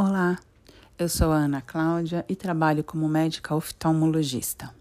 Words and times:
Olá, 0.00 0.38
eu 0.96 1.08
sou 1.08 1.32
a 1.32 1.38
Ana 1.38 1.60
Cláudia 1.60 2.24
e 2.28 2.36
trabalho 2.36 2.84
como 2.84 3.08
médica 3.08 3.52
oftalmologista. 3.52 4.72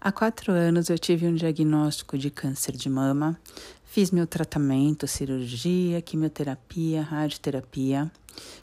Há 0.00 0.10
quatro 0.10 0.52
anos 0.52 0.90
eu 0.90 0.98
tive 0.98 1.28
um 1.28 1.36
diagnóstico 1.36 2.18
de 2.18 2.30
câncer 2.30 2.72
de 2.72 2.90
mama, 2.90 3.38
fiz 3.84 4.10
meu 4.10 4.26
tratamento, 4.26 5.06
cirurgia, 5.06 6.02
quimioterapia, 6.02 7.00
radioterapia, 7.00 8.10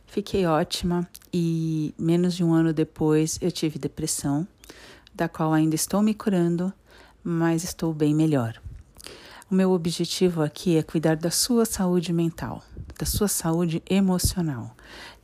fiquei 0.07 0.45
ótima 0.45 1.07
e 1.33 1.95
menos 1.97 2.33
de 2.33 2.43
um 2.43 2.53
ano 2.53 2.73
depois 2.73 3.39
eu 3.41 3.49
tive 3.49 3.79
depressão, 3.79 4.45
da 5.15 5.29
qual 5.29 5.53
ainda 5.53 5.75
estou 5.75 6.01
me 6.01 6.13
curando, 6.13 6.73
mas 7.23 7.63
estou 7.63 7.93
bem 7.93 8.13
melhor. 8.13 8.61
O 9.51 9.53
meu 9.53 9.73
objetivo 9.73 10.41
aqui 10.41 10.77
é 10.77 10.81
cuidar 10.81 11.17
da 11.17 11.29
sua 11.29 11.65
saúde 11.65 12.13
mental, 12.13 12.63
da 12.97 13.05
sua 13.05 13.27
saúde 13.27 13.83
emocional 13.89 14.73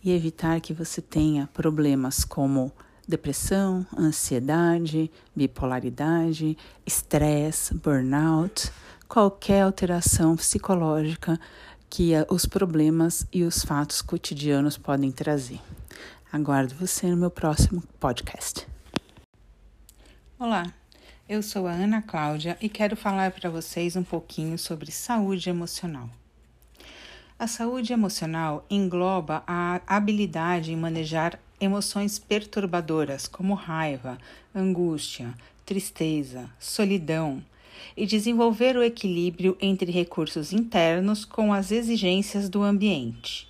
e 0.03 0.11
evitar 0.11 0.59
que 0.59 0.73
você 0.73 1.01
tenha 1.01 1.47
problemas 1.53 2.25
como 2.25 2.69
depressão, 3.07 3.87
ansiedade, 3.97 5.09
bipolaridade, 5.33 6.57
estresse, 6.85 7.73
burnout, 7.73 8.69
qualquer 9.07 9.61
alteração 9.61 10.35
psicológica 10.35 11.39
que 11.89 12.11
os 12.29 12.45
problemas 12.45 13.25
e 13.31 13.45
os 13.45 13.63
fatos 13.63 14.01
cotidianos 14.01 14.77
podem 14.77 15.09
trazer. 15.09 15.61
Aguardo 16.33 16.75
você 16.75 17.07
no 17.07 17.15
meu 17.15 17.31
próximo 17.31 17.81
podcast. 17.97 18.67
Olá, 20.37 20.65
eu 21.29 21.43
sou 21.43 21.67
a 21.67 21.71
Ana 21.71 22.01
Cláudia 22.01 22.57
e 22.61 22.69
quero 22.69 22.95
falar 22.95 23.31
para 23.31 23.49
vocês 23.49 23.97
um 23.97 24.03
pouquinho 24.03 24.57
sobre 24.57 24.93
saúde 24.93 25.49
emocional. 25.49 26.09
A 27.37 27.47
saúde 27.47 27.91
emocional 27.91 28.65
engloba 28.69 29.43
a 29.45 29.81
habilidade 29.85 30.71
em 30.71 30.77
manejar 30.77 31.37
emoções 31.59 32.17
perturbadoras 32.17 33.27
como 33.27 33.55
raiva, 33.55 34.17
angústia, 34.55 35.33
tristeza, 35.65 36.49
solidão 36.57 37.43
e 37.95 38.05
desenvolver 38.05 38.77
o 38.77 38.83
equilíbrio 38.83 39.57
entre 39.59 39.91
recursos 39.91 40.53
internos 40.53 41.25
com 41.25 41.51
as 41.51 41.71
exigências 41.73 42.47
do 42.47 42.63
ambiente. 42.63 43.49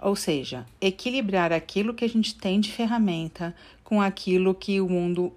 Ou 0.00 0.16
seja, 0.16 0.66
equilibrar 0.80 1.52
aquilo 1.52 1.94
que 1.94 2.04
a 2.04 2.08
gente 2.08 2.34
tem 2.34 2.58
de 2.58 2.72
ferramenta 2.72 3.54
com 3.84 4.02
aquilo 4.02 4.52
que 4.52 4.80
o 4.80 4.88
mundo 4.88 5.32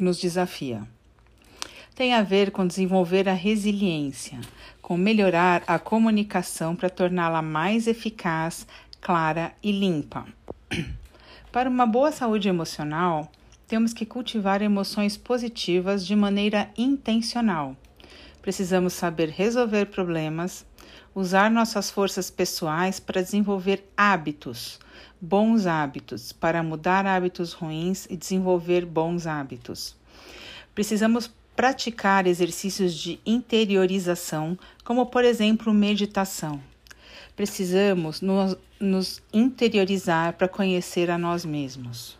nos 0.00 0.18
desafia 0.18 0.88
tem 1.98 2.14
a 2.14 2.22
ver 2.22 2.52
com 2.52 2.64
desenvolver 2.64 3.28
a 3.28 3.32
resiliência, 3.32 4.40
com 4.80 4.96
melhorar 4.96 5.64
a 5.66 5.80
comunicação 5.80 6.76
para 6.76 6.88
torná-la 6.88 7.42
mais 7.42 7.88
eficaz, 7.88 8.68
clara 9.00 9.52
e 9.60 9.72
limpa. 9.72 10.24
Para 11.50 11.68
uma 11.68 11.84
boa 11.84 12.12
saúde 12.12 12.48
emocional, 12.48 13.28
temos 13.66 13.92
que 13.92 14.06
cultivar 14.06 14.62
emoções 14.62 15.16
positivas 15.16 16.06
de 16.06 16.14
maneira 16.14 16.70
intencional. 16.78 17.76
Precisamos 18.40 18.92
saber 18.92 19.30
resolver 19.30 19.86
problemas, 19.86 20.64
usar 21.12 21.50
nossas 21.50 21.90
forças 21.90 22.30
pessoais 22.30 23.00
para 23.00 23.22
desenvolver 23.22 23.84
hábitos, 23.96 24.78
bons 25.20 25.66
hábitos, 25.66 26.30
para 26.32 26.62
mudar 26.62 27.04
hábitos 27.06 27.54
ruins 27.54 28.06
e 28.08 28.16
desenvolver 28.16 28.86
bons 28.86 29.26
hábitos. 29.26 29.96
Precisamos 30.76 31.28
praticar 31.58 32.28
exercícios 32.28 32.94
de 32.94 33.18
interiorização, 33.26 34.56
como 34.84 35.06
por 35.06 35.24
exemplo 35.24 35.74
meditação. 35.74 36.62
Precisamos 37.34 38.20
nos, 38.20 39.20
interiorizar 39.32 40.34
para 40.34 40.46
conhecer 40.46 41.10
a 41.10 41.18
nós 41.18 41.44
mesmos. 41.44 42.16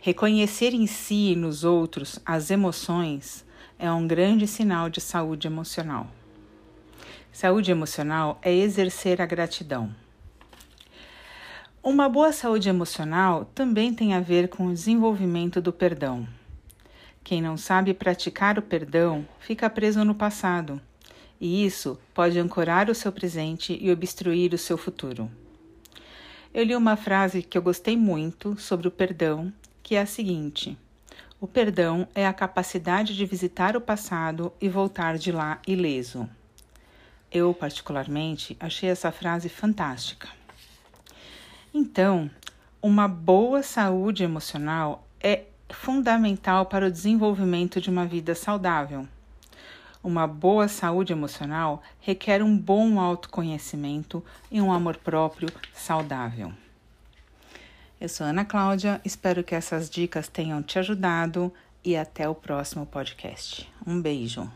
Reconhecer 0.00 0.72
em 0.72 0.86
si 0.86 1.32
e 1.32 1.36
nos 1.36 1.62
outros 1.62 2.18
as 2.24 2.50
emoções 2.50 3.44
é 3.78 3.92
um 3.92 4.06
grande 4.06 4.46
sinal 4.46 4.88
de 4.88 5.02
saúde 5.02 5.46
emocional. 5.46 6.06
Saúde 7.30 7.70
emocional 7.70 8.38
é 8.40 8.50
exercer 8.50 9.20
a 9.20 9.26
gratidão. 9.26 9.94
Uma 11.82 12.08
boa 12.08 12.32
saúde 12.32 12.70
emocional 12.70 13.44
também 13.54 13.92
tem 13.92 14.14
a 14.14 14.20
ver 14.20 14.48
com 14.48 14.68
o 14.68 14.72
desenvolvimento 14.72 15.60
do 15.60 15.70
perdão. 15.70 16.26
Quem 17.28 17.42
não 17.42 17.58
sabe 17.58 17.92
praticar 17.92 18.58
o 18.58 18.62
perdão 18.62 19.28
fica 19.38 19.68
preso 19.68 20.02
no 20.02 20.14
passado, 20.14 20.80
e 21.38 21.62
isso 21.62 22.00
pode 22.14 22.38
ancorar 22.38 22.88
o 22.88 22.94
seu 22.94 23.12
presente 23.12 23.78
e 23.78 23.92
obstruir 23.92 24.54
o 24.54 24.56
seu 24.56 24.78
futuro. 24.78 25.30
Eu 26.54 26.64
li 26.64 26.74
uma 26.74 26.96
frase 26.96 27.42
que 27.42 27.58
eu 27.58 27.60
gostei 27.60 27.98
muito 27.98 28.58
sobre 28.58 28.88
o 28.88 28.90
perdão, 28.90 29.52
que 29.82 29.94
é 29.94 30.00
a 30.00 30.06
seguinte: 30.06 30.74
O 31.38 31.46
perdão 31.46 32.08
é 32.14 32.26
a 32.26 32.32
capacidade 32.32 33.14
de 33.14 33.26
visitar 33.26 33.76
o 33.76 33.80
passado 33.82 34.50
e 34.58 34.66
voltar 34.66 35.18
de 35.18 35.30
lá 35.30 35.60
ileso. 35.66 36.26
Eu, 37.30 37.52
particularmente, 37.52 38.56
achei 38.58 38.88
essa 38.88 39.12
frase 39.12 39.50
fantástica. 39.50 40.30
Então, 41.74 42.30
uma 42.80 43.06
boa 43.06 43.62
saúde 43.62 44.24
emocional 44.24 45.06
é 45.20 45.44
fundamental 45.70 46.66
para 46.66 46.86
o 46.86 46.90
desenvolvimento 46.90 47.80
de 47.80 47.90
uma 47.90 48.06
vida 48.06 48.34
saudável. 48.34 49.06
Uma 50.02 50.26
boa 50.26 50.68
saúde 50.68 51.12
emocional 51.12 51.82
requer 52.00 52.42
um 52.42 52.56
bom 52.56 53.00
autoconhecimento 53.00 54.24
e 54.50 54.60
um 54.60 54.72
amor 54.72 54.96
próprio 54.96 55.48
saudável. 55.74 56.52
Eu 58.00 58.08
sou 58.08 58.26
Ana 58.26 58.44
Cláudia, 58.44 59.00
espero 59.04 59.42
que 59.42 59.54
essas 59.54 59.90
dicas 59.90 60.28
tenham 60.28 60.62
te 60.62 60.78
ajudado 60.78 61.52
e 61.84 61.96
até 61.96 62.28
o 62.28 62.34
próximo 62.34 62.86
podcast. 62.86 63.68
Um 63.86 64.00
beijo. 64.00 64.48